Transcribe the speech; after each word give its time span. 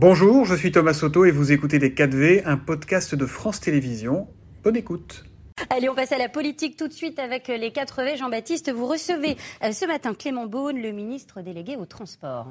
Bonjour, 0.00 0.44
je 0.44 0.54
suis 0.54 0.70
Thomas 0.70 0.94
Soto 0.94 1.24
et 1.24 1.32
vous 1.32 1.50
écoutez 1.50 1.80
Les 1.80 1.90
4V, 1.90 2.42
un 2.44 2.56
podcast 2.56 3.16
de 3.16 3.26
France 3.26 3.58
Télévisions. 3.58 4.28
Bonne 4.62 4.76
écoute. 4.76 5.24
Allez, 5.70 5.88
on 5.88 5.94
passe 5.96 6.12
à 6.12 6.18
la 6.18 6.28
politique 6.28 6.76
tout 6.76 6.86
de 6.86 6.92
suite 6.92 7.18
avec 7.18 7.48
les 7.48 7.70
4V. 7.70 8.16
Jean-Baptiste, 8.16 8.70
vous 8.70 8.86
recevez 8.86 9.36
euh, 9.64 9.72
ce 9.72 9.86
matin 9.86 10.14
Clément 10.14 10.46
Beaune, 10.46 10.80
le 10.80 10.92
ministre 10.92 11.42
délégué 11.42 11.74
au 11.74 11.84
transport. 11.84 12.46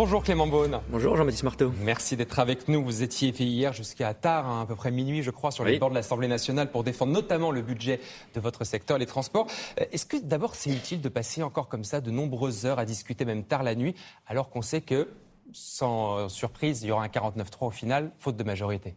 Bonjour 0.00 0.22
Clément 0.22 0.46
Beaune. 0.46 0.78
Bonjour 0.90 1.16
Jean-Baptiste 1.16 1.42
Marteau. 1.42 1.72
Merci 1.82 2.16
d'être 2.16 2.38
avec 2.38 2.68
nous. 2.68 2.84
Vous 2.84 3.02
étiez 3.02 3.32
fait 3.32 3.42
hier 3.42 3.72
jusqu'à 3.72 4.14
tard, 4.14 4.48
hein, 4.48 4.62
à 4.62 4.64
peu 4.64 4.76
près 4.76 4.92
minuit, 4.92 5.24
je 5.24 5.32
crois, 5.32 5.50
sur 5.50 5.64
les 5.64 5.80
bords 5.80 5.90
de 5.90 5.96
l'Assemblée 5.96 6.28
nationale 6.28 6.70
pour 6.70 6.84
défendre 6.84 7.12
notamment 7.12 7.50
le 7.50 7.62
budget 7.62 7.98
de 8.32 8.38
votre 8.38 8.62
secteur, 8.62 8.96
les 8.96 9.06
transports. 9.06 9.48
Euh, 9.80 9.86
est-ce 9.90 10.06
que 10.06 10.16
d'abord 10.16 10.54
c'est 10.54 10.70
utile 10.70 11.00
de 11.00 11.08
passer 11.08 11.42
encore 11.42 11.66
comme 11.66 11.82
ça 11.82 12.00
de 12.00 12.12
nombreuses 12.12 12.64
heures 12.64 12.78
à 12.78 12.84
discuter, 12.84 13.24
même 13.24 13.42
tard 13.42 13.64
la 13.64 13.74
nuit, 13.74 13.96
alors 14.28 14.50
qu'on 14.50 14.62
sait 14.62 14.82
que, 14.82 15.08
sans 15.50 16.28
surprise, 16.28 16.84
il 16.84 16.90
y 16.90 16.92
aura 16.92 17.02
un 17.02 17.08
49-3 17.08 17.66
au 17.66 17.70
final, 17.72 18.12
faute 18.20 18.36
de 18.36 18.44
majorité? 18.44 18.94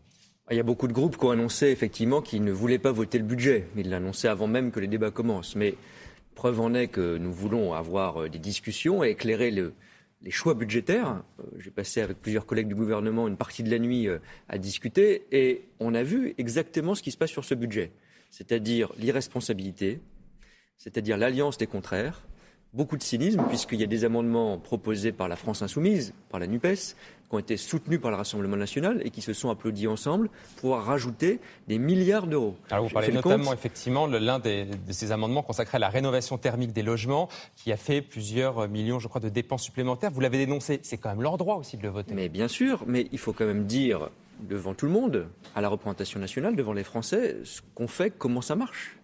Il 0.52 0.58
y 0.58 0.60
a 0.60 0.64
beaucoup 0.64 0.88
de 0.88 0.94
groupes 0.94 1.18
qui 1.18 1.26
ont 1.26 1.32
annoncé 1.32 1.70
effectivement 1.70 2.22
qu'ils 2.22 2.44
ne 2.44 2.52
voulaient 2.52 2.78
pas 2.78 2.92
voter 2.92 3.18
le 3.18 3.24
budget. 3.24 3.68
Ils 3.76 3.90
l'annonçaient 3.90 4.28
avant 4.28 4.46
même 4.46 4.70
que 4.70 4.80
les 4.80 4.88
débats 4.88 5.10
commencent. 5.10 5.56
Mais 5.56 5.74
preuve 6.36 6.60
en 6.60 6.76
est 6.76 6.90
que 6.90 7.18
nous 7.18 7.34
voulons 7.34 7.74
avoir 7.74 8.22
euh, 8.22 8.30
des 8.30 8.38
discussions 8.38 9.04
et 9.04 9.10
éclairer 9.10 9.50
le, 9.50 9.74
les 10.24 10.32
choix 10.32 10.54
budgétaires. 10.54 11.24
Euh, 11.40 11.44
j'ai 11.60 11.72
passé 11.72 12.02
avec 12.02 12.22
plusieurs 12.22 12.46
collègues 12.46 12.68
du 12.68 12.76
gouvernement 12.76 13.28
une 13.28 13.38
partie 13.38 13.64
de 13.64 13.70
la 13.72 13.80
nuit 13.80 14.08
euh, 14.08 14.20
à 14.50 14.58
discuter 14.58 15.26
et 15.32 15.66
on 15.80 15.94
a 15.94 16.04
vu 16.04 16.34
exactement 16.38 16.96
ce 16.96 17.02
qui 17.02 17.12
se 17.12 17.18
passe 17.18 17.32
sur 17.32 17.46
ce 17.46 17.56
budget, 17.56 17.92
c'est-à-dire 18.30 18.92
l'irresponsabilité, 18.98 20.00
c'est-à-dire 20.78 21.18
l'alliance 21.18 21.58
des 21.58 21.68
contraires, 21.68 22.24
beaucoup 22.74 22.98
de 22.98 23.04
cynisme 23.04 23.44
puisqu'il 23.50 23.80
y 23.80 23.84
a 23.84 23.88
des 23.88 24.06
amendements 24.06 24.58
proposés 24.58 25.12
par 25.12 25.28
la 25.28 25.36
France 25.36 25.62
insoumise, 25.62 26.14
par 26.30 26.40
la 26.40 26.48
NUPES, 26.48 26.96
qui 27.32 27.36
ont 27.36 27.40
été 27.40 27.58
soutenus 27.58 28.00
par 28.00 28.12
le 28.12 28.18
Rassemblement 28.18 28.58
national 28.58 29.02
et 29.06 29.10
qui 29.10 29.22
se 29.22 29.34
sont 29.34 29.50
applaudis 29.50 29.88
ensemble 29.88 30.30
pour 30.58 30.76
rajouter 30.78 31.40
des 31.68 31.80
milliards 31.80 32.28
d'euros. 32.28 32.56
Alors 32.70 32.86
vous 32.86 32.94
parlez 32.94 33.12
notamment 33.12 33.54
effectivement 33.54 34.08
l'un 34.08 34.40
de 34.40 34.66
ces 34.90 35.12
amendements 35.12 35.44
consacrés 35.44 35.78
à 35.78 35.80
la 35.80 35.90
rénovation 35.90 36.38
thermique 36.38 36.74
des 36.74 36.84
logements 36.84 37.30
qui 37.56 37.72
a 37.72 37.78
fait 37.78 38.02
plusieurs 38.02 38.68
millions, 38.68 39.00
je 39.00 39.08
crois, 39.08 39.22
de 39.22 39.30
dépenses 39.30 39.64
supplémentaires. 39.64 40.12
Vous 40.12 40.22
l'avez 40.22 40.38
dénoncé, 40.38 40.80
c'est 40.84 40.98
quand 40.98 41.10
même 41.10 41.22
leur 41.22 41.38
droit 41.38 41.56
aussi 41.56 41.78
de 41.78 41.84
le 41.84 41.90
voter. 41.90 42.14
Mais 42.14 42.30
bien 42.30 42.48
sûr, 42.48 42.84
mais 42.88 43.08
il 43.12 43.18
faut 43.18 43.34
quand 43.34 43.46
même 43.46 43.66
dire 43.66 44.10
devant 44.42 44.74
tout 44.74 44.86
le 44.86 44.92
monde, 44.92 45.28
à 45.56 45.62
la 45.62 45.70
représentation 45.70 46.20
nationale, 46.20 46.56
devant 46.56 46.74
les 46.74 46.84
Français, 46.84 47.38
ce 47.44 47.62
qu'on 47.76 47.88
fait, 47.88 48.10
comment 48.10 48.42
ça 48.42 48.56
marche. 48.56 48.98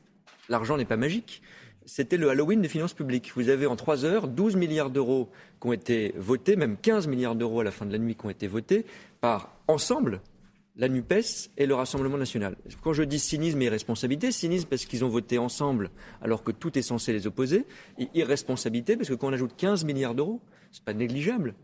L'argent 0.49 0.77
n'est 0.77 0.85
pas 0.85 0.97
magique 0.97 1.41
c'était 1.87 2.17
le 2.17 2.29
Halloween 2.29 2.61
des 2.61 2.67
finances 2.67 2.93
publiques. 2.93 3.31
Vous 3.35 3.47
avez 3.49 3.65
en 3.65 3.77
trois 3.77 4.03
heures 4.03 4.27
12 4.27 4.57
milliards 4.57 4.89
d'euros 4.89 5.29
qui 5.59 5.67
ont 5.67 5.73
été 5.73 6.13
votés, 6.17 6.57
même 6.57 6.75
15 6.75 7.07
milliards 7.07 7.35
d'euros 7.35 7.61
à 7.61 7.63
la 7.63 7.71
fin 7.71 7.85
de 7.85 7.93
la 7.93 7.97
nuit 7.97 8.15
qui 8.15 8.25
ont 8.25 8.29
été 8.29 8.45
votés 8.45 8.85
par 9.21 9.55
ensemble 9.67 10.21
la 10.75 10.89
NUPES 10.89 11.49
et 11.57 11.65
le 11.65 11.73
Rassemblement 11.73 12.17
national. 12.17 12.55
Quand 12.83 12.93
je 12.93 13.03
dis 13.03 13.17
cynisme 13.17 13.61
et 13.61 13.65
irresponsabilité, 13.65 14.31
cynisme 14.31 14.67
parce 14.67 14.85
qu'ils 14.85 15.05
ont 15.05 15.09
voté 15.09 15.37
ensemble 15.37 15.89
alors 16.21 16.43
que 16.43 16.51
tout 16.51 16.77
est 16.77 16.83
censé 16.83 17.13
les 17.13 17.25
opposer, 17.25 17.65
et 17.97 18.09
irresponsabilité 18.13 18.97
parce 18.97 19.09
que 19.09 19.15
quand 19.15 19.29
on 19.29 19.33
ajoute 19.33 19.55
15 19.55 19.85
milliards 19.85 20.13
d'euros, 20.13 20.41
c'est 20.71 20.83
pas 20.83 20.93
négligeable. 20.93 21.55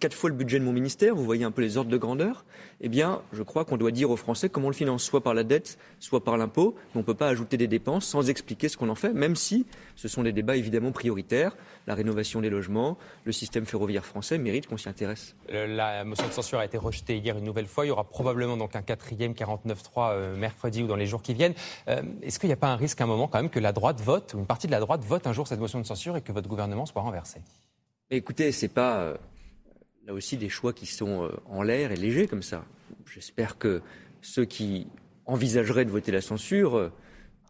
Quatre 0.00 0.14
fois 0.14 0.30
le 0.30 0.36
budget 0.36 0.58
de 0.58 0.64
mon 0.64 0.72
ministère, 0.72 1.14
vous 1.14 1.24
voyez 1.24 1.44
un 1.44 1.50
peu 1.50 1.62
les 1.62 1.76
ordres 1.76 1.90
de 1.90 1.96
grandeur, 1.96 2.44
eh 2.80 2.88
bien, 2.88 3.22
je 3.32 3.42
crois 3.42 3.64
qu'on 3.64 3.76
doit 3.76 3.90
dire 3.90 4.10
aux 4.10 4.16
Français 4.16 4.48
comment 4.48 4.66
on 4.66 4.70
le 4.70 4.74
finance, 4.74 5.02
soit 5.02 5.22
par 5.22 5.34
la 5.34 5.44
dette, 5.44 5.78
soit 6.00 6.24
par 6.24 6.36
l'impôt, 6.36 6.74
mais 6.76 6.96
on 6.96 6.98
ne 7.00 7.04
peut 7.04 7.14
pas 7.14 7.28
ajouter 7.28 7.56
des 7.56 7.66
dépenses 7.66 8.04
sans 8.04 8.28
expliquer 8.28 8.68
ce 8.68 8.76
qu'on 8.76 8.88
en 8.88 8.94
fait, 8.94 9.12
même 9.12 9.36
si 9.36 9.66
ce 9.96 10.08
sont 10.08 10.22
des 10.22 10.32
débats 10.32 10.56
évidemment 10.56 10.92
prioritaires. 10.92 11.56
La 11.86 11.94
rénovation 11.94 12.40
des 12.40 12.50
logements, 12.50 12.98
le 13.24 13.32
système 13.32 13.66
ferroviaire 13.66 14.04
français 14.04 14.38
mérite 14.38 14.66
qu'on 14.66 14.76
s'y 14.76 14.88
intéresse. 14.88 15.36
La 15.50 16.04
motion 16.04 16.26
de 16.26 16.32
censure 16.32 16.58
a 16.58 16.64
été 16.64 16.78
rejetée 16.78 17.18
hier 17.18 17.36
une 17.36 17.44
nouvelle 17.44 17.66
fois. 17.66 17.84
Il 17.84 17.88
y 17.88 17.90
aura 17.90 18.04
probablement 18.04 18.56
donc 18.56 18.76
un 18.76 18.82
quatrième 18.82 19.32
49-3 19.32 20.12
euh, 20.12 20.36
mercredi 20.36 20.82
ou 20.82 20.86
dans 20.86 20.96
les 20.96 21.06
jours 21.06 21.22
qui 21.22 21.34
viennent. 21.34 21.54
Euh, 21.88 22.02
est-ce 22.22 22.38
qu'il 22.38 22.48
n'y 22.48 22.54
a 22.54 22.56
pas 22.56 22.68
un 22.68 22.76
risque 22.76 23.00
à 23.00 23.04
un 23.04 23.06
moment 23.06 23.28
quand 23.28 23.38
même 23.38 23.50
que 23.50 23.60
la 23.60 23.72
droite 23.72 24.00
vote, 24.00 24.34
ou 24.34 24.38
une 24.38 24.46
partie 24.46 24.66
de 24.66 24.72
la 24.72 24.80
droite 24.80 25.04
vote 25.04 25.26
un 25.26 25.32
jour 25.32 25.46
cette 25.46 25.60
motion 25.60 25.78
de 25.78 25.86
censure 25.86 26.16
et 26.16 26.22
que 26.22 26.32
votre 26.32 26.48
gouvernement 26.48 26.86
soit 26.86 27.02
renversé? 27.02 27.40
Écoutez, 28.10 28.52
c'est 28.52 28.68
pas 28.68 28.98
euh, 28.98 29.16
là 30.06 30.12
aussi 30.12 30.36
des 30.36 30.48
choix 30.48 30.72
qui 30.72 30.86
sont 30.86 31.24
euh, 31.24 31.28
en 31.46 31.62
l'air 31.62 31.92
et 31.92 31.96
légers 31.96 32.26
comme 32.26 32.42
ça. 32.42 32.64
J'espère 33.12 33.58
que 33.58 33.80
ceux 34.22 34.44
qui 34.44 34.86
envisageraient 35.26 35.84
de 35.84 35.90
voter 35.90 36.12
la 36.12 36.20
censure, 36.20 36.76
euh, 36.76 36.92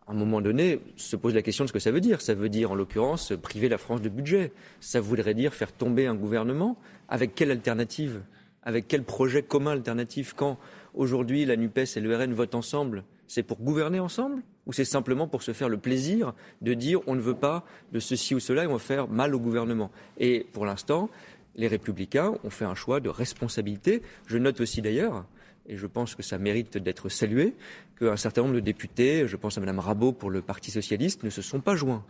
à 0.07 0.13
un 0.13 0.15
moment 0.15 0.41
donné, 0.41 0.81
se 0.97 1.17
posent 1.17 1.35
la 1.35 1.43
question 1.43 1.65
de 1.65 1.69
ce 1.69 1.73
que 1.73 1.79
ça 1.79 1.91
veut 1.91 2.01
dire. 2.01 2.21
Ça 2.21 2.35
veut 2.35 2.49
dire, 2.49 2.71
en 2.71 2.75
l'occurrence, 2.75 3.33
priver 3.41 3.69
la 3.69 3.79
France 3.79 4.03
de 4.03 4.09
budget. 4.09 4.53
Ça 4.81 5.01
voudrait 5.01 5.35
dire 5.35 5.55
faire 5.55 5.73
tomber 5.73 6.07
un 6.07 6.15
gouvernement. 6.15 6.77
Avec 7.09 7.35
quelle 7.35 7.51
alternative? 7.51 8.21
Avec 8.63 8.87
quel 8.87 9.03
projet 9.03 9.43
commun 9.43 9.73
alternatif? 9.73 10.35
Quand 10.35 10.59
aujourd'hui 10.93 11.47
la 11.47 11.57
NUPES 11.57 11.97
et 11.97 12.01
le 12.01 12.15
RN 12.15 12.35
votent 12.35 12.55
ensemble, 12.55 13.05
c'est 13.27 13.43
pour 13.43 13.59
gouverner 13.61 13.99
ensemble? 13.99 14.43
Ou 14.67 14.73
c'est 14.73 14.85
simplement 14.85 15.27
pour 15.27 15.43
se 15.43 15.53
faire 15.53 15.69
le 15.69 15.79
plaisir 15.79 16.35
de 16.63 16.75
dire 16.75 17.01
on 17.07 17.15
ne 17.15 17.21
veut 17.21 17.35
pas 17.35 17.65
de 17.93 18.01
ceci 18.01 18.35
ou 18.35 18.41
cela 18.41 18.65
et 18.65 18.67
on 18.67 18.75
va 18.75 18.79
faire 18.79 19.09
mal 19.09 19.35
au 19.35 19.39
gouvernement? 19.39 19.91
Et 20.19 20.47
pour 20.53 20.67
l'instant, 20.67 21.11
les 21.57 21.69
républicains 21.69 22.35
ont 22.45 22.51
fait 22.51 22.65
un 22.65 22.75
choix 22.75 23.01
de 23.01 23.09
responsabilité. 23.09 24.03
Je 24.27 24.39
note 24.39 24.61
aussi 24.61 24.83
d'ailleurs, 24.83 25.25
et 25.67 25.77
je 25.77 25.87
pense 25.87 26.15
que 26.15 26.23
ça 26.23 26.39
mérite 26.39 26.79
d'être 26.79 27.09
salué, 27.09 27.55
qu'un 27.99 28.17
certain 28.17 28.43
nombre 28.43 28.55
de 28.55 28.61
députés, 28.61 29.27
je 29.29 29.37
pense 29.37 29.57
à 29.57 29.61
Mme 29.61 29.79
Rabault 29.79 30.13
pour 30.13 30.31
le 30.31 30.43
Parti 30.43 30.71
socialiste, 30.71 31.23
ne 31.23 31.31
se 31.31 31.43
sont 31.43 31.61
pas 31.61 31.77
joints 31.77 32.05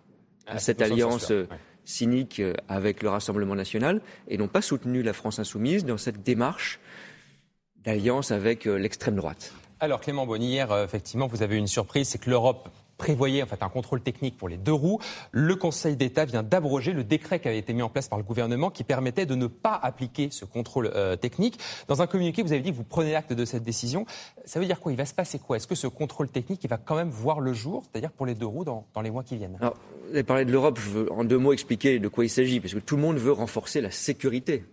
à 0.47 0.55
ah, 0.55 0.59
cette 0.59 0.83
alliance 0.83 1.33
cynique 1.85 2.43
avec 2.69 3.03
le 3.03 3.09
Rassemblement 3.09 3.55
national 3.55 4.01
et 4.29 4.39
n'ont 4.39 4.49
pas 4.49 4.63
soutenu 4.63 5.03
la 5.03 5.13
France 5.13 5.39
insoumise 5.39 5.85
dans 5.85 5.99
cette 5.99 6.23
démarche 6.23 6.81
d'alliance 7.85 8.31
avec 8.31 8.67
euh, 8.67 8.77
l'extrême 8.77 9.17
droite. 9.17 9.53
Alors 9.81 10.01
Clément 10.01 10.27
Bonnier, 10.27 10.49
hier, 10.49 10.73
euh, 10.73 10.85
effectivement, 10.85 11.27
vous 11.27 11.43
avez 11.43 11.57
eu 11.57 11.59
une 11.59 11.67
surprise, 11.67 12.09
c'est 12.09 12.19
que 12.19 12.31
l'Europe 12.31 12.69
prévoyait 12.97 13.43
en 13.43 13.47
fait 13.47 13.63
un 13.63 13.69
contrôle 13.69 14.01
technique 14.01 14.37
pour 14.37 14.49
les 14.49 14.57
deux 14.57 14.73
roues. 14.73 14.99
Le 15.33 15.57
Conseil 15.57 15.97
d'État 15.97 16.25
vient 16.25 16.43
d'abroger 16.43 16.93
le 16.93 17.05
décret 17.05 17.41
qui 17.41 17.49
avait 17.49 17.59
été 17.59 17.73
mis 17.73 17.83
en 17.83 17.89
place 17.89 18.09
par 18.09 18.19
le 18.19 18.25
gouvernement 18.25 18.71
qui 18.71 18.85
permettait 18.85 19.27
de 19.27 19.35
ne 19.35 19.47
pas 19.47 19.79
appliquer 19.83 20.29
ce 20.31 20.45
contrôle 20.45 20.91
euh, 20.95 21.17
technique. 21.17 21.59
Dans 21.89 22.03
un 22.03 22.07
communiqué, 22.07 22.43
vous 22.43 22.53
avez 22.53 22.63
dit 22.63 22.71
que 22.71 22.77
vous 22.77 22.85
prenez 22.85 23.15
acte 23.15 23.33
de 23.33 23.45
cette 23.45 23.63
décision. 23.63 24.07
Ça 24.45 24.61
veut 24.61 24.67
dire 24.67 24.81
quoi? 24.81 24.93
Il 24.93 24.99
va 24.99 25.07
se 25.07 25.15
passer 25.15 25.39
quoi? 25.39 25.57
Est-ce 25.57 25.67
que 25.67 25.75
ce 25.75 25.87
contrôle 25.87 26.29
technique 26.29 26.67
va 26.69 26.79
quand 26.79 26.97
même 26.97 27.11
voir 27.11 27.41
le 27.41 27.53
jour, 27.53 27.83
c'est-à-dire 27.85 28.11
pour 28.11 28.27
les 28.27 28.35
deux 28.35 28.47
roues 28.47 28.65
dans, 28.65 28.85
les 29.03 29.11
mois 29.11 29.23
qui 29.23 29.37
viennent? 29.37 29.57
Alors, 29.61 29.77
Vous 30.05 30.15
avez 30.15 30.23
parlé 30.23 30.45
de 30.45 30.53
l'Europe, 30.53 30.79
je 30.81 30.91
veux 30.91 31.13
en 31.13 31.25
deux 31.25 31.39
mots 31.39 31.53
expliquer 31.53 31.99
de 31.99 32.09
quoi 32.09 32.25
il 32.25 32.31
s'agit, 32.31 32.61
parce 32.61 32.75
que 32.75 32.79
tout 32.79 32.97
le 32.97 33.03
monde 33.03 33.17
veut 33.17 33.33
renforcer 33.33 33.81
la 33.81 33.91
sécurité 33.91 34.65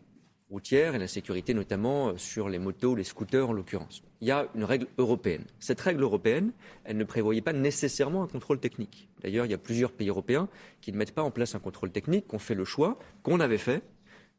routière 0.51 0.94
et 0.94 1.00
la 1.00 1.07
sécurité 1.07 1.53
notamment 1.53 2.09
euh, 2.09 2.17
sur 2.17 2.50
les 2.50 2.59
motos, 2.59 2.94
les 2.95 3.03
scooters 3.03 3.50
en 3.50 3.53
l'occurrence. 3.53 4.03
Il 4.19 4.28
y 4.28 4.31
a 4.31 4.47
une 4.53 4.63
règle 4.63 4.88
européenne. 4.97 5.45
Cette 5.59 5.81
règle 5.81 6.03
européenne, 6.03 6.51
elle 6.84 6.97
ne 6.97 7.03
prévoyait 7.03 7.41
pas 7.41 7.53
nécessairement 7.53 8.23
un 8.23 8.28
contrôle 8.28 8.59
technique. 8.59 9.09
D'ailleurs, 9.23 9.45
il 9.45 9.51
y 9.51 9.56
a 9.56 9.57
plusieurs 9.57 9.91
pays 9.91 10.09
européens 10.09 10.47
qui 10.81 10.91
ne 10.91 10.97
mettent 10.97 11.16
pas 11.16 11.23
en 11.23 11.31
place 11.31 11.56
un 11.56 11.59
contrôle 11.59 11.91
technique, 11.91 12.28
qui 12.28 12.35
ont 12.35 12.40
fait 12.40 12.56
le 12.56 12.66
choix, 12.66 13.00
qu'on 13.23 13.40
avait 13.40 13.57
fait, 13.57 13.81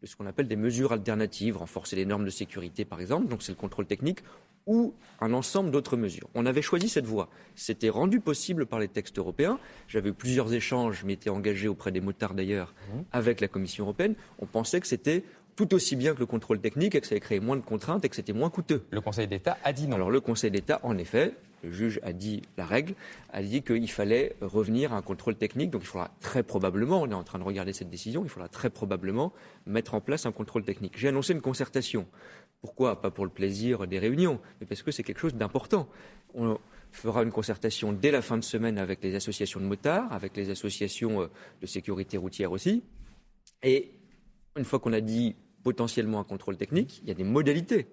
de 0.03 0.07
ce 0.07 0.17
qu'on 0.17 0.27
appelle 0.27 0.49
des 0.49 0.57
mesures 0.57 0.93
alternatives, 0.93 1.57
renforcer 1.57 1.97
les 1.97 2.05
normes 2.05 2.25
de 2.25 2.31
sécurité 2.31 2.85
par 2.85 3.01
exemple, 3.01 3.29
donc 3.29 3.43
c'est 3.43 3.53
le 3.53 3.57
contrôle 3.57 3.87
technique, 3.87 4.21
ou 4.67 4.95
un 5.21 5.33
ensemble 5.33 5.71
d'autres 5.71 5.97
mesures. 5.97 6.29
On 6.35 6.47
avait 6.47 6.63
choisi 6.63 6.89
cette 6.89 7.07
voie. 7.07 7.29
C'était 7.57 7.89
rendu 7.89 8.21
possible 8.21 8.67
par 8.67 8.79
les 8.79 8.89
textes 8.89 9.19
européens. 9.19 9.59
J'avais 9.89 10.11
eu 10.11 10.13
plusieurs 10.13 10.53
échanges, 10.53 11.01
je 11.01 11.07
m'étais 11.07 11.31
engagé 11.31 11.69
auprès 11.69 11.91
des 11.91 12.01
motards 12.01 12.35
d'ailleurs, 12.35 12.73
mmh. 12.73 12.99
avec 13.13 13.41
la 13.41 13.49
Commission 13.49 13.85
européenne. 13.85 14.15
On 14.39 14.47
pensait 14.47 14.81
que 14.81 14.87
c'était 14.87 15.25
tout 15.57 15.75
aussi 15.75 15.97
bien 15.97 16.15
que 16.15 16.21
le 16.21 16.27
contrôle 16.27 16.61
technique 16.61 16.95
et 16.95 17.01
que 17.01 17.07
ça 17.07 17.13
allait 17.13 17.21
créé 17.21 17.41
moins 17.41 17.57
de 17.57 17.63
contraintes 17.63 18.05
et 18.05 18.09
que 18.09 18.17
c'était 18.17 18.33
moins 18.33 18.51
coûteux. 18.51 18.85
Le 18.91 19.01
Conseil 19.01 19.29
d'État 19.29 19.59
a 19.65 19.73
dit 19.73 19.87
non. 19.87 19.97
Alors 19.97 20.11
le 20.11 20.21
Conseil 20.21 20.51
d'État, 20.51 20.81
en 20.83 20.97
effet, 20.99 21.35
le 21.63 21.71
juge 21.71 22.01
a 22.03 22.13
dit 22.13 22.43
la 22.57 22.67
règle, 22.67 22.95
a 23.33 23.43
dit 23.43 23.63
qu'il 23.63 23.91
fallait 23.91 24.35
revenir 24.41 24.93
à 24.93 24.97
un 24.97 25.03
contrôle 25.03 25.37
technique. 25.37 25.71
Donc 25.71 25.83
il 25.83 25.87
faudra 25.87 26.11
très 26.21 26.43
probablement, 26.43 27.03
on 27.03 27.11
est 27.11 27.15
en 27.15 27.23
train 27.23 27.39
de 27.39 27.45
regarder 27.45 27.73
cette 27.73 27.91
décision, 27.91 28.25
il 28.25 28.29
faudra 28.29 28.49
très 28.49 28.71
probablement 28.71 29.33
mettre 29.67 29.95
en 29.95 30.01
place 30.01 30.27
un 30.27 30.33
contrôle 30.33 30.65
technique. 30.65 30.95
J'ai 30.97 31.09
annoncé 31.09 31.33
une 31.33 31.41
concertation. 31.41 32.07
Pourquoi 32.61 33.01
Pas 33.01 33.11
pour 33.11 33.25
le 33.25 33.31
plaisir 33.31 33.87
des 33.87 33.99
réunions, 33.99 34.41
mais 34.61 34.67
parce 34.67 34.83
que 34.83 34.91
c'est 34.91 35.03
quelque 35.03 35.21
chose 35.21 35.35
d'important. 35.35 35.89
On 36.35 36.59
fera 36.93 37.23
une 37.23 37.33
concertation 37.33 37.93
dès 37.93 38.11
la 38.11 38.23
fin 38.23 38.37
de 38.37 38.45
semaine 38.45 38.79
avec 38.79 39.03
les 39.03 39.15
associations 39.15 39.61
de 39.61 39.65
motards, 39.65 40.13
avec 40.13 40.37
les 40.37 40.51
associations 40.51 41.23
euh, 41.23 41.27
de 41.61 41.67
sécurité 41.67 42.17
routière 42.17 42.53
aussi. 42.53 42.83
Et 43.63 43.93
une 44.57 44.65
fois 44.65 44.79
qu'on 44.79 44.93
a 44.93 45.01
dit 45.01 45.35
potentiellement 45.63 46.21
un 46.21 46.25
contrôle 46.25 46.57
technique, 46.57 47.01
il 47.03 47.09
y 47.09 47.11
a 47.11 47.15
des 47.15 47.25
modalités. 47.25 47.87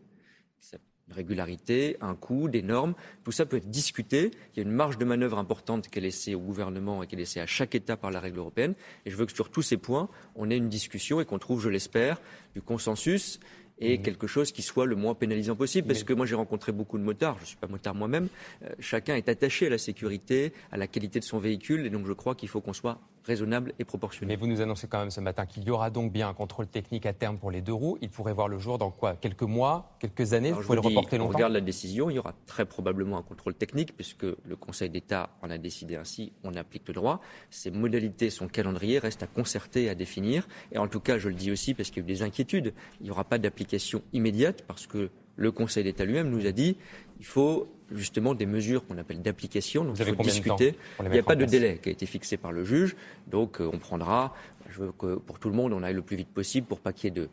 Une 1.08 1.16
régularité, 1.16 1.98
un 2.02 2.14
coût, 2.14 2.50
des 2.50 2.62
normes, 2.62 2.94
tout 3.24 3.32
ça 3.32 3.46
peut 3.46 3.58
être 3.58 3.70
discuté. 3.70 4.32
Il 4.54 4.58
y 4.58 4.60
a 4.60 4.64
une 4.64 4.76
marge 4.76 4.98
de 4.98 5.06
manœuvre 5.06 5.40
importante 5.40 5.88
qui 5.88 5.98
est 5.98 6.02
laissée 6.02 6.36
au 6.36 6.40
gouvernement 6.40 7.02
et 7.02 7.08
qui 7.08 7.16
est 7.16 7.18
laissée 7.18 7.40
à 7.40 7.48
chaque 7.48 7.74
État 7.74 7.98
par 7.98 8.12
la 8.12 8.20
règle 8.20 8.38
européenne. 8.40 8.76
Et 9.06 9.10
je 9.12 9.16
veux 9.16 9.26
que 9.26 9.34
sur 9.34 9.50
tous 9.50 9.64
ces 9.64 9.78
points, 9.78 10.10
on 10.36 10.52
ait 10.52 10.58
une 10.58 10.70
discussion 10.70 11.20
et 11.20 11.26
qu'on 11.26 11.40
trouve, 11.40 11.62
je 11.62 11.70
l'espère, 11.70 12.22
du 12.54 12.62
consensus 12.62 13.40
et 13.80 13.98
mmh. 13.98 14.02
quelque 14.02 14.28
chose 14.28 14.52
qui 14.52 14.62
soit 14.62 14.86
le 14.86 14.96
moins 14.96 15.16
pénalisant 15.16 15.56
possible. 15.56 15.88
Parce 15.88 16.04
que 16.04 16.14
moi, 16.14 16.26
j'ai 16.26 16.36
rencontré 16.36 16.72
beaucoup 16.72 16.98
de 16.98 17.04
motards, 17.04 17.38
je 17.38 17.44
ne 17.44 17.48
suis 17.48 17.58
pas 17.58 17.68
motard 17.68 17.96
moi-même. 17.96 18.28
Euh, 18.64 18.70
chacun 18.80 19.16
est 19.16 19.30
attaché 19.30 19.68
à 19.68 19.70
la 19.70 19.78
sécurité, 19.78 20.54
à 20.72 20.78
la 20.78 20.88
qualité 20.88 21.20
de 21.20 21.26
son 21.26 21.40
véhicule, 21.40 21.86
et 21.86 21.90
donc 21.90 22.06
je 22.06 22.14
crois 22.14 22.36
qu'il 22.36 22.50
faut 22.50 22.62
qu'on 22.62 22.74
soit 22.74 23.00
raisonnable 23.26 23.74
et 23.80 23.86
proportionné. 23.86 24.34
Mais 24.34 24.40
vous 24.40 24.48
nous 24.48 24.62
annoncez 24.62 24.88
quand 24.88 25.00
même 25.00 25.12
ce 25.12 25.20
matin 25.20 25.46
qu'il 25.46 25.64
y 25.64 25.72
aura 25.72 25.90
donc 25.90 26.12
bien 26.12 26.30
un 26.30 26.34
contrôle 26.34 26.68
technique 26.68 27.06
à 27.06 27.14
terme 27.14 27.38
pour 27.38 27.52
les 27.52 27.62
deux 27.62 27.74
roues. 27.74 27.98
Il 28.02 28.10
pourrait 28.10 28.34
voir 28.34 28.48
le 28.48 28.60
jour 28.60 28.78
dans 28.78 28.92
quoi? 28.92 29.16
Quelques 29.16 29.44
mois 29.44 29.96
Quelques 30.00 30.34
années? 30.34 30.52
Vous 30.52 30.62
pouvez 30.62 30.76
le 30.76 30.82
reporter 30.82 31.18
longtemps? 31.18 31.32
On 31.32 31.34
regarde 31.34 31.54
la 31.54 31.62
décision. 31.62 32.10
Il 32.10 32.16
y 32.16 32.20
aura 32.20 32.34
très 32.46 32.66
probablement 32.66 33.18
un 33.18 33.24
contrôle 33.24 33.54
technique 33.54 33.96
puisque 33.96 34.24
le 34.24 34.56
Conseil 34.56 34.90
d'État 34.90 35.30
en 35.42 35.50
a 35.50 35.58
décidé 35.58 35.96
ainsi. 35.96 36.34
On 36.44 36.56
applique 36.56 36.88
le 36.88 36.94
droit. 36.94 37.22
Ses 37.50 37.72
modalités, 37.72 38.30
son 38.30 38.48
calendrier 38.48 39.00
restent 39.00 39.24
à 39.24 39.28
concerter, 39.28 39.90
à 39.90 39.96
définir. 39.96 40.48
Et 40.72 40.78
en 40.78 40.88
tout 40.88 41.00
cas, 41.00 41.18
je 41.18 41.30
le 41.30 41.36
dis 41.36 41.52
aussi 41.52 41.74
parce 41.74 41.90
qu'il 41.90 42.04
y 42.04 42.06
a 42.06 42.10
eu 42.10 42.14
des 42.14 42.22
inquiétudes. 42.24 42.74
Il 43.00 43.06
n'y 43.06 43.12
aura 43.12 43.24
pas 43.24 43.38
d'application 43.38 44.02
immédiate 44.14 44.64
parce 44.68 44.88
que 44.88 45.10
le 45.36 45.52
Conseil 45.52 45.84
d'État 45.84 46.06
lui-même 46.06 46.30
nous 46.30 46.46
a 46.46 46.52
dit 46.52 46.78
il 47.20 47.26
faut 47.26 47.68
justement 47.94 48.34
des 48.34 48.46
mesures 48.46 48.86
qu'on 48.86 48.98
appelle 48.98 49.22
d'application. 49.22 49.84
Donc 49.84 49.98
il 50.00 50.06
faut 50.06 50.24
discuter. 50.24 50.76
Il 51.04 51.10
n'y 51.10 51.20
a 51.20 51.24
pas 51.24 51.36
de 51.36 51.46
délai 51.46 51.80
qui 51.82 51.90
a 51.90 51.92
été 51.92 52.06
fixé 52.06 52.38
par 52.38 52.52
le 52.52 52.64
juge. 52.64 52.96
Donc 53.28 53.62
euh, 53.62 53.70
on 53.72 53.78
prendra, 53.78 54.34
je 54.70 54.80
veux 54.80 54.92
que 54.92 55.16
pour 55.16 55.40
tout 55.40 55.50
le 55.50 55.56
monde, 55.56 55.74
on 55.74 55.84
aille 55.84 55.94
le 55.94 56.02
plus 56.02 56.18
vite 56.18 56.30
possible 56.30 56.68
pour 56.68 56.80
pas 56.80 56.94
qu'il 56.94 57.06
y 57.06 57.08
ait 57.08 57.22
de 57.22 57.30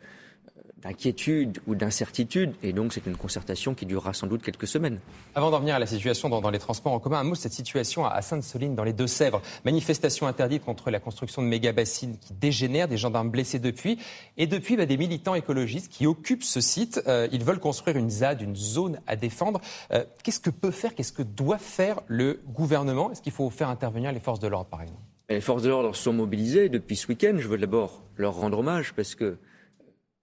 d'inquiétude 0.81 1.59
ou 1.67 1.75
d'incertitude. 1.75 2.53
Et 2.63 2.73
donc, 2.73 2.93
c'est 2.93 3.05
une 3.05 3.17
concertation 3.17 3.73
qui 3.73 3.85
durera 3.85 4.13
sans 4.13 4.27
doute 4.27 4.43
quelques 4.43 4.67
semaines. 4.67 4.99
Avant 5.35 5.51
d'en 5.51 5.59
venir 5.59 5.75
à 5.75 5.79
la 5.79 5.87
situation 5.87 6.29
dans, 6.29 6.49
les 6.49 6.59
transports 6.59 6.93
en 6.93 6.99
commun, 6.99 7.19
un 7.19 7.23
mot 7.23 7.33
de 7.33 7.37
cette 7.37 7.53
situation 7.53 8.05
à 8.05 8.21
Sainte-Soline, 8.21 8.75
dans 8.75 8.83
les 8.83 8.93
Deux-Sèvres. 8.93 9.41
Manifestation 9.65 10.27
interdite 10.27 10.63
contre 10.63 10.91
la 10.91 10.99
construction 10.99 11.41
de 11.41 11.47
méga-bassines 11.47 12.17
qui 12.19 12.33
dégénèrent, 12.33 12.87
des 12.87 12.97
gendarmes 12.97 13.29
blessés 13.29 13.59
depuis. 13.59 13.97
Et 14.37 14.47
depuis, 14.47 14.77
bah, 14.77 14.85
des 14.85 14.97
militants 14.97 15.35
écologistes 15.35 15.91
qui 15.91 16.05
occupent 16.05 16.43
ce 16.43 16.61
site. 16.61 17.01
Euh, 17.07 17.27
ils 17.31 17.43
veulent 17.43 17.59
construire 17.59 17.97
une 17.97 18.09
ZAD, 18.09 18.41
une 18.41 18.55
zone 18.55 18.99
à 19.07 19.15
défendre. 19.15 19.61
Euh, 19.91 20.03
qu'est-ce 20.23 20.39
que 20.39 20.49
peut 20.49 20.71
faire, 20.71 20.93
qu'est-ce 20.95 21.13
que 21.13 21.23
doit 21.23 21.57
faire 21.57 22.01
le 22.07 22.39
gouvernement? 22.47 23.11
Est-ce 23.11 23.21
qu'il 23.21 23.33
faut 23.33 23.49
faire 23.49 23.69
intervenir 23.69 24.11
les 24.11 24.19
forces 24.19 24.39
de 24.39 24.47
l'ordre, 24.47 24.69
par 24.69 24.81
exemple? 24.81 25.01
Les 25.29 25.41
forces 25.41 25.63
de 25.63 25.69
l'ordre 25.69 25.93
sont 25.93 26.13
mobilisées 26.13 26.69
depuis 26.69 26.95
ce 26.95 27.07
week-end. 27.07 27.35
Je 27.37 27.47
veux 27.47 27.57
d'abord 27.57 28.03
leur 28.15 28.35
rendre 28.35 28.59
hommage 28.59 28.93
parce 28.93 29.13
que 29.13 29.37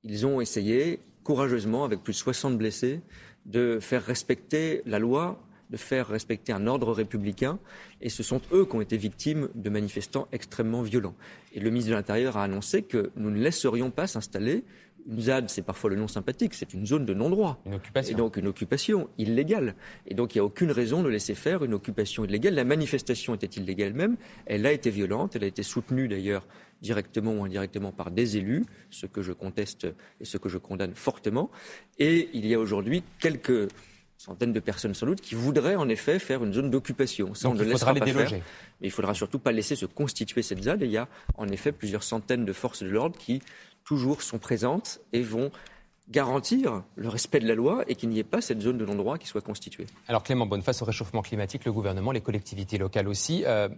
ils 0.05 0.27
ont 0.27 0.41
essayé 0.41 1.01
courageusement, 1.23 1.85
avec 1.85 2.03
plus 2.03 2.13
de 2.13 2.19
60 2.19 2.59
blessés, 2.59 3.01
de 3.47 3.79
faire 3.81 4.05
respecter 4.05 4.83
la 4.87 4.99
loi, 4.99 5.43
de 5.71 5.77
faire 5.77 6.09
respecter 6.09 6.53
un 6.53 6.67
ordre 6.67 6.93
républicain. 6.93 7.59
Et 8.01 8.11
ce 8.11 8.23
sont 8.23 8.41
eux 8.53 8.65
qui 8.65 8.77
ont 8.77 8.81
été 8.81 8.97
victimes 8.97 9.49
de 9.55 9.71
manifestants 9.71 10.29
extrêmement 10.33 10.83
violents. 10.83 11.15
Et 11.53 11.61
le 11.61 11.71
ministre 11.71 11.91
de 11.91 11.97
l'Intérieur 11.97 12.37
a 12.37 12.45
annoncé 12.45 12.83
que 12.83 13.11
nous 13.17 13.31
ne 13.31 13.41
laisserions 13.41 13.91
pas 13.91 14.07
s'installer 14.07 14.65
une 15.07 15.21
ZAD, 15.21 15.51
c'est 15.51 15.63
parfois 15.63 15.91
le 15.91 15.97
nom 15.97 16.09
sympathique, 16.09 16.55
c'est 16.55 16.73
une 16.75 16.87
zone 16.87 17.05
de 17.05 17.15
non-droit. 17.15 17.61
Une 17.67 17.75
occupation. 17.75 18.13
Et 18.13 18.17
donc 18.17 18.37
une 18.37 18.47
occupation 18.47 19.09
illégale. 19.19 19.75
Et 20.07 20.15
donc 20.15 20.35
il 20.35 20.39
n'y 20.39 20.41
a 20.41 20.45
aucune 20.45 20.71
raison 20.71 21.03
de 21.03 21.09
laisser 21.09 21.35
faire 21.35 21.65
une 21.65 21.75
occupation 21.75 22.25
illégale. 22.25 22.55
La 22.55 22.65
manifestation 22.65 23.35
était 23.35 23.61
illégale 23.61 23.93
même. 23.93 24.17
Elle 24.47 24.67
a 24.67 24.73
été 24.73 24.91
violente. 24.91 25.37
Elle 25.37 25.45
a 25.45 25.49
été 25.49 25.63
soutenue 25.63 26.09
d'ailleurs 26.09 26.47
directement 26.81 27.33
ou 27.33 27.45
indirectement 27.45 27.93
par 27.93 28.11
des 28.11 28.37
élus, 28.37 28.65
ce 28.91 29.07
que 29.07 29.23
je 29.23 29.33
conteste 29.33 29.87
et 30.21 30.25
ce 30.25 30.37
que 30.39 30.49
je 30.49 30.59
condamne 30.59 30.95
fortement. 30.95 31.51
Et 31.99 32.29
il 32.35 32.47
y 32.47 32.55
a 32.55 32.59
aujourd'hui 32.59 33.03
quelques 33.21 33.69
centaines 34.17 34.53
de 34.53 34.61
personnes 34.61 34.95
sans 34.95 35.07
doute 35.07 35.21
qui 35.21 35.35
voudraient 35.35 35.77
en 35.77 35.89
effet 35.89 36.19
faire 36.19 36.45
une 36.45 36.53
zone 36.53 36.71
d'occupation. 36.71 37.35
Ça, 37.35 37.49
on 37.49 37.55
ne 37.55 37.63
laissera 37.63 37.95
pas 37.95 38.07
faire. 38.07 38.31
Mais 38.31 38.43
il 38.89 38.91
faudra 38.91 39.15
surtout 39.15 39.39
pas 39.39 39.53
laisser 39.53 39.77
se 39.77 39.87
constituer 39.87 40.43
cette 40.43 40.63
ZAD. 40.63 40.83
Et 40.83 40.87
il 40.87 40.93
y 40.93 40.97
a 40.97 41.09
en 41.37 41.49
effet 41.49 41.73
plusieurs 41.73 42.03
centaines 42.03 42.45
de 42.45 42.53
forces 42.53 42.83
de 42.83 42.89
l'ordre 42.89 43.19
qui 43.19 43.41
toujours 43.85 44.23
sont 44.23 44.39
présentes 44.39 45.01
et 45.13 45.23
vont 45.23 45.51
garantir 46.11 46.83
le 46.97 47.09
respect 47.09 47.41
de 47.41 47.49
la 47.49 47.55
loi 47.55 47.85
et 47.89 47.95
qu'il 47.95 48.09
n'y 48.11 48.19
ait 48.19 48.25
pas 48.25 48.41
cette 48.41 48.61
zone 48.61 48.77
de 48.77 48.85
non-droit 48.85 49.19
qui 49.19 49.27
soit 49.27 49.41
constituée. 49.41 49.87
Alors 50.07 50.23
Clément 50.23 50.47
Bonne, 50.47 50.63
face 50.63 50.83
au 50.83 50.85
réchauffement 50.85 51.23
climatique, 51.23 51.65
le 51.65 51.73
gouvernement, 51.73 52.13
les 52.13 52.21
collectivités 52.21 52.77
locales 52.77 53.09
aussi, 53.09 53.45
euh, 53.47 53.69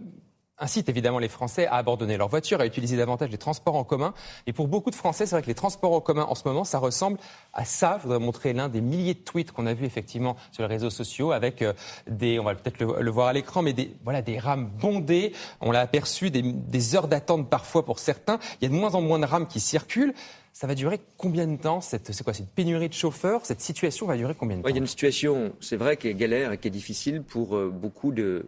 incite 0.59 0.89
évidemment 0.89 1.19
les 1.19 1.29
Français 1.29 1.67
à 1.67 1.75
abandonner 1.75 2.17
leur 2.17 2.29
voiture, 2.29 2.61
à 2.61 2.65
utiliser 2.65 2.97
davantage 2.97 3.29
les 3.29 3.37
transports 3.37 3.75
en 3.75 3.83
commun. 3.83 4.13
Et 4.47 4.53
pour 4.53 4.67
beaucoup 4.67 4.89
de 4.89 4.95
Français, 4.95 5.25
c'est 5.25 5.35
vrai 5.35 5.41
que 5.41 5.47
les 5.47 5.55
transports 5.55 5.93
en 5.93 6.01
commun 6.01 6.25
en 6.27 6.35
ce 6.35 6.47
moment, 6.47 6.63
ça 6.63 6.79
ressemble 6.79 7.17
à 7.53 7.65
ça. 7.65 7.97
Je 7.97 8.03
voudrais 8.03 8.19
montrer 8.19 8.53
l'un 8.53 8.69
des 8.69 8.81
milliers 8.81 9.13
de 9.13 9.19
tweets 9.19 9.51
qu'on 9.51 9.65
a 9.65 9.73
vu 9.73 9.85
effectivement 9.85 10.35
sur 10.51 10.63
les 10.63 10.69
réseaux 10.69 10.89
sociaux 10.89 11.31
avec 11.31 11.61
euh, 11.61 11.73
des, 12.07 12.39
on 12.39 12.43
va 12.43 12.55
peut-être 12.55 12.79
le, 12.79 13.11
voir 13.11 13.27
à 13.27 13.33
l'écran, 13.33 13.61
mais 13.61 13.73
des, 13.73 13.95
voilà, 14.03 14.21
des 14.21 14.39
rames 14.39 14.67
bondées. 14.67 15.33
On 15.61 15.71
l'a 15.71 15.81
aperçu, 15.81 16.31
des, 16.31 16.41
des 16.41 16.95
heures 16.95 17.07
d'attente 17.07 17.49
parfois 17.49 17.85
pour 17.85 17.99
certains. 17.99 18.39
Il 18.61 18.65
y 18.65 18.67
a 18.67 18.69
de 18.69 18.79
moins 18.79 18.95
en 18.95 19.01
moins 19.01 19.19
de 19.19 19.25
rames 19.25 19.47
qui 19.47 19.59
circulent. 19.59 20.13
Ça 20.53 20.65
va 20.65 20.73
durer 20.73 20.99
combien 21.17 21.45
de 21.45 21.55
temps 21.55 21.81
cette, 21.81 22.11
C'est 22.11 22.23
quoi 22.23 22.33
cette 22.33 22.49
pénurie 22.49 22.89
de 22.89 22.93
chauffeurs? 22.93 23.45
Cette 23.45 23.61
situation 23.61 24.07
va 24.07 24.17
durer 24.17 24.33
combien 24.33 24.57
de 24.57 24.63
temps 24.63 24.69
Il 24.69 24.75
y 24.75 24.79
a 24.79 24.81
une 24.81 24.87
situation, 24.87 25.53
c'est 25.59 25.75
vrai, 25.75 25.97
qui 25.97 26.07
est 26.07 26.15
galère 26.15 26.51
et 26.51 26.57
qui 26.57 26.67
est 26.67 26.71
difficile 26.71 27.21
pour 27.21 27.55
euh, 27.55 27.69
beaucoup 27.69 28.11
de, 28.11 28.47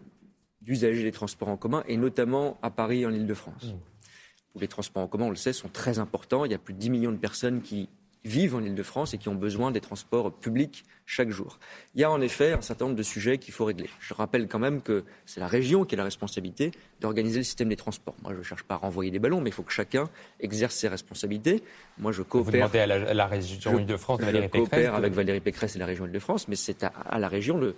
d'usagers 0.62 1.02
des 1.02 1.12
transports 1.12 1.48
en 1.48 1.56
commun, 1.56 1.82
et 1.88 1.96
notamment 1.96 2.58
à 2.62 2.70
Paris, 2.70 3.06
en 3.06 3.12
Ile-de-France. 3.12 3.64
Mmh. 3.64 4.54
Où 4.54 4.60
les 4.60 4.68
transports 4.68 5.02
en 5.02 5.06
commun, 5.06 5.26
on 5.26 5.30
le 5.30 5.36
sait, 5.36 5.52
sont 5.52 5.68
très 5.68 5.98
importants. 5.98 6.44
Il 6.44 6.50
y 6.50 6.54
a 6.54 6.58
plus 6.58 6.74
de 6.74 6.78
10 6.78 6.90
millions 6.90 7.12
de 7.12 7.16
personnes 7.16 7.62
qui 7.62 7.88
vivent 8.24 8.54
en 8.54 8.62
Ile-de-France 8.62 9.14
et 9.14 9.18
qui 9.18 9.28
ont 9.28 9.34
besoin 9.34 9.70
des 9.70 9.80
transports 9.80 10.32
publics 10.32 10.84
chaque 11.06 11.30
jour. 11.30 11.58
Il 11.94 12.00
y 12.00 12.04
a 12.04 12.10
en 12.10 12.20
effet 12.20 12.52
un 12.52 12.60
certain 12.60 12.84
nombre 12.84 12.96
de 12.96 13.02
sujets 13.02 13.38
qu'il 13.38 13.54
faut 13.54 13.64
régler. 13.64 13.88
Je 13.98 14.14
rappelle 14.14 14.46
quand 14.46 14.58
même 14.58 14.82
que 14.82 15.04
c'est 15.26 15.40
la 15.40 15.46
région 15.46 15.84
qui 15.84 15.94
a 15.94 15.98
la 15.98 16.04
responsabilité 16.04 16.70
d'organiser 17.00 17.38
le 17.38 17.44
système 17.44 17.68
des 17.68 17.76
transports. 17.76 18.14
Moi, 18.22 18.32
je 18.34 18.38
ne 18.38 18.42
cherche 18.42 18.62
pas 18.62 18.74
à 18.74 18.78
renvoyer 18.78 19.10
des 19.10 19.18
ballons, 19.18 19.40
mais 19.40 19.50
il 19.50 19.52
faut 19.52 19.62
que 19.62 19.72
chacun 19.72 20.08
exerce 20.38 20.74
ses 20.74 20.88
responsabilités. 20.88 21.62
Moi, 21.98 22.12
je 22.12 22.22
coopère. 22.22 22.44
Vous 22.44 22.72
demandez 22.72 22.78
à 22.78 23.14
la, 23.14 23.26
région 23.26 23.78
Île-de-France, 23.78 24.20
Valérie 24.20 24.48
Pécresse. 24.48 24.68
Je 24.68 24.70
coopère 24.70 24.94
avec 24.94 25.12
Valérie 25.14 25.40
Pécresse 25.40 25.76
et 25.76 25.78
la 25.78 25.86
région 25.86 26.04
Île-de-France, 26.06 26.46
mais 26.48 26.56
c'est 26.56 26.84
à, 26.84 27.18
la 27.18 27.28
région 27.28 27.58
de, 27.58 27.74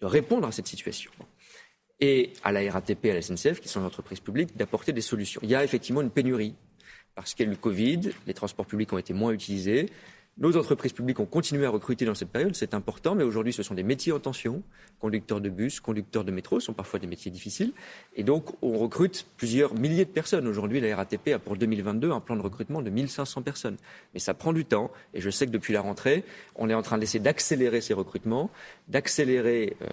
de 0.00 0.06
répondre 0.06 0.46
à 0.46 0.52
cette 0.52 0.68
situation 0.68 1.10
et 2.00 2.32
à 2.44 2.52
la 2.52 2.70
RATP, 2.70 3.06
à 3.06 3.14
la 3.14 3.22
SNCF, 3.22 3.60
qui 3.60 3.68
sont 3.68 3.80
des 3.80 3.86
entreprises 3.86 4.20
publiques, 4.20 4.56
d'apporter 4.56 4.92
des 4.92 5.00
solutions. 5.00 5.40
Il 5.42 5.50
y 5.50 5.54
a 5.54 5.64
effectivement 5.64 6.00
une 6.00 6.10
pénurie 6.10 6.54
parce 7.14 7.34
qu'il 7.34 7.46
y 7.46 7.48
a 7.48 7.50
eu 7.50 7.54
le 7.54 7.60
Covid, 7.60 8.12
les 8.28 8.34
transports 8.34 8.66
publics 8.66 8.92
ont 8.92 8.98
été 8.98 9.12
moins 9.12 9.32
utilisés. 9.32 9.86
Nos 10.36 10.56
entreprises 10.56 10.92
publiques 10.92 11.18
ont 11.18 11.26
continué 11.26 11.66
à 11.66 11.70
recruter 11.70 12.04
dans 12.04 12.14
cette 12.14 12.28
période, 12.28 12.54
c'est 12.54 12.72
important, 12.72 13.16
mais 13.16 13.24
aujourd'hui 13.24 13.52
ce 13.52 13.64
sont 13.64 13.74
des 13.74 13.82
métiers 13.82 14.12
en 14.12 14.20
tension. 14.20 14.62
Conducteurs 15.00 15.40
de 15.40 15.48
bus, 15.48 15.80
conducteurs 15.80 16.22
de 16.22 16.30
métro 16.30 16.60
sont 16.60 16.74
parfois 16.74 17.00
des 17.00 17.08
métiers 17.08 17.32
difficiles. 17.32 17.72
Et 18.14 18.22
donc 18.22 18.54
on 18.62 18.78
recrute 18.78 19.26
plusieurs 19.36 19.74
milliers 19.74 20.04
de 20.04 20.10
personnes. 20.10 20.46
Aujourd'hui, 20.46 20.80
la 20.80 20.94
RATP 20.94 21.30
a 21.34 21.40
pour 21.40 21.56
2022 21.56 22.12
un 22.12 22.20
plan 22.20 22.36
de 22.36 22.42
recrutement 22.42 22.82
de 22.82 22.90
1500 22.90 23.42
personnes. 23.42 23.78
Mais 24.14 24.20
ça 24.20 24.32
prend 24.32 24.52
du 24.52 24.64
temps, 24.64 24.92
et 25.12 25.20
je 25.20 25.28
sais 25.28 25.44
que 25.44 25.50
depuis 25.50 25.72
la 25.72 25.80
rentrée, 25.80 26.22
on 26.54 26.70
est 26.70 26.74
en 26.74 26.82
train 26.82 26.98
d'essayer 26.98 27.18
d'accélérer 27.18 27.80
ces 27.80 27.94
recrutements, 27.94 28.48
d'accélérer. 28.86 29.76
Euh, 29.82 29.86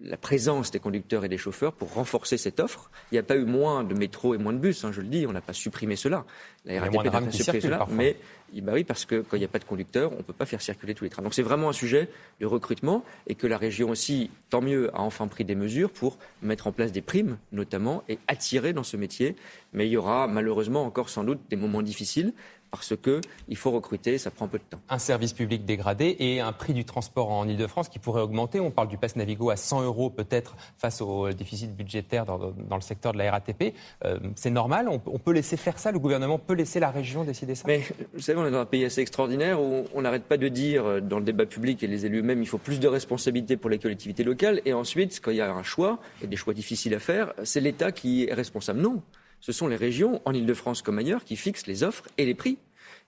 la 0.00 0.16
présence 0.16 0.70
des 0.70 0.78
conducteurs 0.78 1.24
et 1.24 1.28
des 1.28 1.38
chauffeurs 1.38 1.72
pour 1.72 1.92
renforcer 1.94 2.36
cette 2.36 2.60
offre. 2.60 2.90
Il 3.10 3.14
n'y 3.14 3.18
a 3.18 3.22
pas 3.22 3.36
eu 3.36 3.44
moins 3.44 3.84
de 3.84 3.94
métro 3.94 4.34
et 4.34 4.38
moins 4.38 4.52
de 4.52 4.58
bus, 4.58 4.84
hein, 4.84 4.92
je 4.92 5.00
le 5.00 5.08
dis, 5.08 5.26
on 5.26 5.32
n'a 5.32 5.40
pas 5.40 5.52
supprimé 5.52 5.96
cela. 5.96 6.24
La 6.64 6.80
RATP 6.80 7.04
n'a 7.04 7.10
pas 7.10 7.30
supprimé 7.30 7.60
cela, 7.60 7.86
mais 7.90 8.16
bah 8.60 8.72
oui, 8.74 8.84
parce 8.84 9.04
que 9.04 9.20
quand 9.20 9.36
il 9.36 9.40
n'y 9.40 9.44
a 9.44 9.48
pas 9.48 9.58
de 9.58 9.64
conducteurs, 9.64 10.12
on 10.12 10.18
ne 10.18 10.22
peut 10.22 10.32
pas 10.32 10.46
faire 10.46 10.60
circuler 10.60 10.94
tous 10.94 11.04
les 11.04 11.10
trains. 11.10 11.22
Donc 11.22 11.34
c'est 11.34 11.42
vraiment 11.42 11.68
un 11.68 11.72
sujet 11.72 12.08
de 12.40 12.46
recrutement 12.46 13.04
et 13.26 13.34
que 13.34 13.46
la 13.46 13.56
région 13.56 13.90
aussi, 13.90 14.30
tant 14.48 14.60
mieux, 14.60 14.94
a 14.94 15.00
enfin 15.00 15.28
pris 15.28 15.44
des 15.44 15.54
mesures 15.54 15.90
pour 15.90 16.18
mettre 16.42 16.66
en 16.66 16.72
place 16.72 16.92
des 16.92 17.02
primes, 17.02 17.38
notamment, 17.52 18.02
et 18.08 18.18
attirer 18.28 18.72
dans 18.72 18.82
ce 18.82 18.96
métier. 18.96 19.36
Mais 19.72 19.86
il 19.86 19.90
y 19.90 19.96
aura 19.96 20.26
malheureusement 20.26 20.84
encore 20.84 21.08
sans 21.08 21.24
doute 21.24 21.40
des 21.48 21.56
moments 21.56 21.82
difficiles 21.82 22.32
parce 22.70 22.94
qu'il 22.96 23.56
faut 23.56 23.70
recruter, 23.70 24.18
ça 24.18 24.30
prend 24.30 24.48
peu 24.48 24.58
de 24.58 24.64
temps. 24.64 24.80
Un 24.88 24.98
service 24.98 25.32
public 25.32 25.64
dégradé 25.64 26.16
et 26.18 26.40
un 26.40 26.52
prix 26.52 26.74
du 26.74 26.84
transport 26.84 27.30
en 27.30 27.48
Ile-de-France 27.48 27.88
qui 27.88 27.98
pourrait 27.98 28.22
augmenter. 28.22 28.60
On 28.60 28.70
parle 28.70 28.88
du 28.88 28.96
pass 28.96 29.16
Navigo 29.16 29.50
à 29.50 29.56
100 29.56 29.82
euros 29.82 30.10
peut-être 30.10 30.56
face 30.78 31.00
au 31.00 31.30
déficit 31.32 31.74
budgétaire 31.74 32.26
dans, 32.26 32.76
le 32.76 32.80
secteur 32.80 33.12
de 33.12 33.18
la 33.18 33.30
RATP. 33.30 33.74
Euh, 34.04 34.18
c'est 34.36 34.50
normal 34.50 34.88
on, 34.88 35.18
peut 35.18 35.32
laisser 35.32 35.56
faire 35.56 35.78
ça 35.78 35.92
Le 35.92 35.98
gouvernement 35.98 36.38
peut 36.38 36.54
laisser 36.54 36.80
la 36.80 36.90
région 36.90 37.24
décider 37.24 37.54
ça? 37.54 37.64
Mais 37.66 37.82
vous 38.14 38.20
savez, 38.20 38.38
on 38.38 38.46
est 38.46 38.50
dans 38.50 38.60
un 38.60 38.66
pays 38.66 38.84
assez 38.84 39.00
extraordinaire 39.00 39.60
où 39.60 39.84
on 39.94 40.02
n'arrête 40.02 40.24
pas 40.24 40.36
de 40.36 40.48
dire 40.48 40.84
euh, 40.84 41.00
dans 41.00 41.18
le 41.18 41.24
débat 41.24 41.46
public 41.46 41.82
et 41.82 41.86
les 41.86 42.06
élus 42.06 42.20
eux-mêmes, 42.20 42.42
il 42.42 42.46
faut 42.48 42.58
plus 42.58 42.80
de 42.80 42.88
responsabilités 42.88 43.56
pour 43.56 43.70
les 43.70 43.78
collectivités 43.78 44.24
locales. 44.24 44.60
Et 44.64 44.72
ensuite, 44.72 45.20
quand 45.22 45.30
il 45.30 45.38
y 45.38 45.40
a 45.40 45.52
un 45.52 45.62
choix, 45.62 45.98
et 46.22 46.26
des 46.26 46.36
choix 46.36 46.54
difficiles 46.54 46.94
à 46.94 46.98
faire, 46.98 47.32
c'est 47.44 47.60
l'État 47.60 47.92
qui 47.92 48.26
est 48.26 48.34
responsable. 48.34 48.80
Non 48.80 49.02
ce 49.40 49.52
sont 49.52 49.68
les 49.68 49.76
régions, 49.76 50.20
en 50.24 50.32
Ile-de-France 50.32 50.82
comme 50.82 50.98
ailleurs, 50.98 51.24
qui 51.24 51.36
fixent 51.36 51.66
les 51.66 51.82
offres 51.82 52.08
et 52.18 52.24
les 52.24 52.34
prix. 52.34 52.58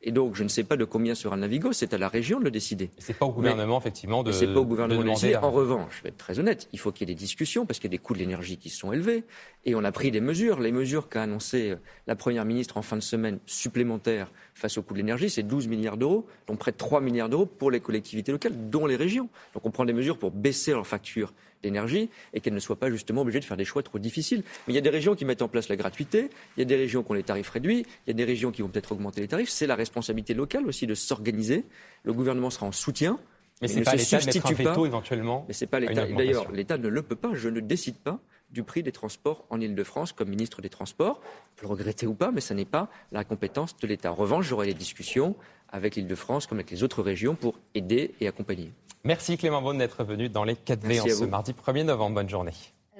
Et 0.05 0.11
donc, 0.11 0.35
je 0.35 0.43
ne 0.43 0.49
sais 0.49 0.65
pas 0.65 0.77
de 0.77 0.85
combien 0.85 1.15
sera 1.15 1.37
le 1.37 1.43
Navigo, 1.43 1.73
c'est 1.73 1.95
à 1.95 1.99
la 1.99 2.09
région 2.09 2.41
de 2.41 2.45
le 2.45 2.51
décider. 2.51 2.91
C'est 2.99 3.17
pas 3.17 3.27
au 3.27 3.31
gouvernement, 3.31 3.79
effectivement, 3.79 4.25
de. 4.25 4.33
C'est 4.33 4.49
pas 4.49 4.59
au 4.59 4.65
gouvernement 4.65 5.01
de, 5.01 5.09
décider. 5.09 5.37
En 5.37 5.53
revanche, 5.53 5.99
je 5.99 6.03
vais 6.03 6.09
être 6.09 6.17
très 6.17 6.41
honnête, 6.41 6.69
il 6.73 6.79
faut 6.81 6.91
qu'il 6.91 7.09
y 7.09 7.13
ait 7.13 7.15
des 7.15 7.19
discussions 7.19 7.67
parce 7.67 7.79
qu'il 7.79 7.89
y 7.89 7.95
a 7.95 7.97
des 7.97 8.03
coûts 8.03 8.15
de 8.15 8.19
l'énergie 8.19 8.57
qui 8.57 8.69
sont 8.69 8.93
élevés. 8.93 9.23
Et 9.65 9.77
on 9.77 9.85
a 9.85 9.93
pris 9.93 10.11
des 10.11 10.21
mesures. 10.21 10.59
Les 10.59 10.73
mesures 10.73 11.09
qu'a 11.09 11.23
annoncées 11.23 11.77
la 12.09 12.17
Première 12.17 12.45
ministre 12.45 12.79
en 12.79 12.83
fin 12.83 12.97
de 12.97 13.03
semaine 13.03 13.39
supplémentaires 13.47 14.33
face 14.55 14.77
au 14.77 14.83
coût 14.83 14.95
de 14.95 14.99
l'énergie, 14.99 15.31
c'est 15.31 15.45
12 15.45 15.69
milliards 15.69 15.97
d'euros, 15.97 16.27
dont 16.49 16.57
près 16.57 16.73
de 16.73 16.77
3 16.77 17.01
milliards 17.01 17.29
d'euros 17.29 17.47
pour 17.47 17.71
les 17.71 17.81
collectivités 17.81 18.33
locales, 18.33 18.71
dont 18.71 18.87
les 18.87 18.97
régions. 18.97 19.29
Donc 19.55 19.67
on 19.67 19.71
prend 19.71 19.85
des 19.85 19.93
mesures 19.93 20.19
pour 20.19 20.33
baisser 20.33 20.73
leurs 20.73 20.87
factures 20.87 21.33
d'énergie 21.63 22.11
et 22.35 22.41
qu'elles 22.41 22.55
ne 22.55 22.61
soient 22.61 22.79
pas 22.79 22.91
justement 22.91 23.23
obligées 23.23 23.41
de 23.41 23.45
faire 23.45 23.57
des 23.57 23.65
choix 23.65 23.83
trop 23.83 23.99
difficiles. 23.99 24.43
Mais 24.67 24.73
il 24.73 24.77
y 24.77 24.79
a 24.79 24.83
des 24.83 24.91
régions 24.91 25.15
qui 25.15 25.25
mettent 25.25 25.43
en 25.43 25.49
place 25.49 25.69
la 25.69 25.77
gratuité, 25.77 26.31
il 26.57 26.61
y 26.61 26.63
a 26.63 26.65
des 26.65 26.77
régions 26.77 27.03
qui 27.03 27.11
ont 27.11 27.15
les 27.15 27.23
tarifs 27.23 27.51
réduits, 27.51 27.87
il 28.07 28.09
y 28.09 28.11
a 28.11 28.15
des 28.15 28.25
régions 28.25 28.51
qui 28.51 28.63
vont 28.63 28.69
peut-être 28.69 28.93
augmenter 28.93 29.21
les 29.21 29.29
tarifs. 29.29 29.51
C'est 29.51 29.67
la 29.67 29.77
responsabilité 29.77 30.35
locale 30.35 30.67
aussi 30.67 30.87
de 30.87 30.95
s'organiser. 30.95 31.65
Le 32.05 32.13
gouvernement 32.13 32.51
sera 32.51 32.67
en 32.67 32.73
soutien. 32.73 33.19
Mais 33.61 33.69
c'est 33.69 33.83
pas 33.83 33.95
l'État 33.95 34.19
de 34.19 34.27
mettre 34.27 34.47
un 34.47 34.53
veto 34.53 34.87
éventuellement. 34.87 35.45
Mais 35.47 35.55
c'est 35.55 35.69
pas 35.69 35.79
l'État. 35.79 36.07
D'ailleurs, 36.07 36.51
l'État 36.51 36.79
ne 36.79 36.89
le 36.89 37.03
peut 37.03 37.17
pas. 37.17 37.31
Je 37.35 37.49
ne 37.49 37.61
décide 37.61 37.97
pas 37.97 38.19
du 38.51 38.65
prix 38.65 38.83
des 38.83 38.93
transports 38.93 39.45
en 39.51 39.61
Ile-de-France 39.61 40.13
comme 40.13 40.29
ministre 40.29 40.61
des 40.61 40.69
Transports. 40.69 41.21
Vous 41.57 41.63
le 41.63 41.69
regrettez 41.69 42.07
ou 42.07 42.15
pas, 42.15 42.31
mais 42.31 42.41
ce 42.41 42.55
n'est 42.55 42.65
pas 42.65 42.89
la 43.11 43.25
compétence 43.25 43.77
de 43.77 43.87
l'État. 43.87 44.13
En 44.13 44.15
revanche, 44.15 44.47
j'aurai 44.47 44.67
les 44.67 44.75
discussions 44.75 45.37
avec 45.71 45.97
l'Île-de-France 45.97 46.47
comme 46.47 46.59
avec 46.59 46.71
les 46.71 46.83
autres 46.83 47.03
régions 47.03 47.35
pour 47.35 47.59
aider 47.75 48.15
et 48.21 48.29
accompagner. 48.29 48.73
Merci 49.05 49.37
Clément 49.37 49.61
Beaune 49.61 49.79
d'être 49.79 50.05
venu 50.05 50.29
dans 50.29 50.45
les 50.45 50.55
4V 50.55 51.01
en 51.01 51.09
ce 51.09 51.25
mardi 51.25 51.53
1er 51.53 51.85
novembre. 51.85 52.15
Bonne 52.15 52.29
journée. 52.29 52.53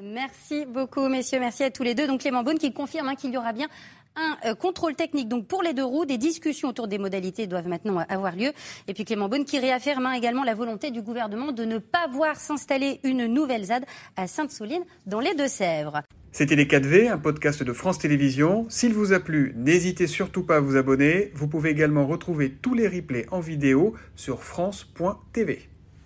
Merci 0.03 0.67
beaucoup, 0.67 1.07
messieurs. 1.09 1.39
Merci 1.39 1.63
à 1.63 1.71
tous 1.71 1.85
les 1.85 1.95
deux. 1.95 2.09
Donc 2.09 2.23
Clément 2.23 2.43
Beaune 2.43 2.59
qui 2.59 2.73
confirme 2.73 3.09
hein, 3.09 3.15
qu'il 3.15 3.33
y 3.33 3.37
aura 3.37 3.53
bien 3.53 3.69
un 4.17 4.37
euh, 4.47 4.55
contrôle 4.57 4.97
technique 4.97 5.29
donc 5.29 5.47
pour 5.47 5.63
les 5.63 5.75
deux 5.75 5.85
roues. 5.85 6.05
Des 6.05 6.19
discussions 6.19 6.69
autour 6.69 6.89
des 6.89 6.99
modalités 6.99 7.47
doivent 7.47 7.69
maintenant 7.69 7.99
avoir 8.09 8.35
lieu. 8.35 8.53
Et 8.89 8.95
puis 8.95 9.05
Clément 9.05 9.29
Beaune 9.29 9.45
qui 9.45 9.61
réaffirme 9.61 10.07
hein, 10.07 10.15
également 10.15 10.43
la 10.43 10.55
volonté 10.55 10.91
du 10.91 11.03
gouvernement 11.03 11.53
de 11.53 11.65
ne 11.65 11.79
pas 11.79 12.09
voir 12.09 12.35
s'installer 12.35 12.99
une 13.05 13.27
nouvelle 13.27 13.65
ZAD 13.67 13.85
à 14.17 14.27
Sainte-Soline 14.27 14.83
dans 15.07 15.21
les 15.21 15.35
Deux-Sèvres. 15.35 16.03
C'était 16.33 16.57
Les 16.57 16.65
4V, 16.65 17.11
un 17.13 17.19
podcast 17.19 17.63
de 17.63 17.73
France 17.73 18.01
Télévisions. 18.01 18.67
S'il 18.71 18.93
vous 18.93 19.13
a 19.13 19.21
plu, 19.21 19.53
n'hésitez 19.55 20.09
surtout 20.09 20.43
pas 20.43 20.57
à 20.57 20.61
vous 20.61 20.77
abonner. 20.77 21.31
Vous 21.35 21.47
pouvez 21.47 21.71
également 21.71 22.07
retrouver 22.07 22.51
tous 22.51 22.75
les 22.75 22.89
replays 22.89 23.27
en 23.31 23.39
vidéo 23.39 23.95
sur 24.17 24.43
France.tv. 24.43 25.69